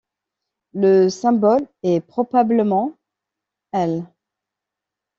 [0.73, 2.97] Le symbole est probablement
[3.71, 4.03] °L.